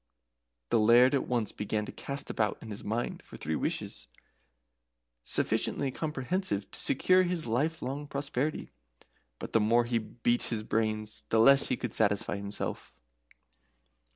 The 0.71 0.79
Laird 0.79 1.13
at 1.13 1.27
once 1.27 1.51
began 1.51 1.85
to 1.85 1.91
cast 1.91 2.31
about 2.31 2.57
in 2.59 2.71
his 2.71 2.83
mind 2.83 3.21
for 3.21 3.37
three 3.37 3.55
wishes 3.55 4.07
sufficiently 5.21 5.91
comprehensive 5.91 6.71
to 6.71 6.79
secure 6.81 7.21
his 7.21 7.45
lifelong 7.45 8.07
prosperity; 8.07 8.71
but 9.37 9.53
the 9.53 9.59
more 9.59 9.83
he 9.83 9.99
beat 9.99 10.41
his 10.45 10.63
brains 10.63 11.25
the 11.29 11.37
less 11.37 11.67
could 11.67 11.81
he 11.83 11.89
satisfy 11.91 12.37
himself. 12.37 12.97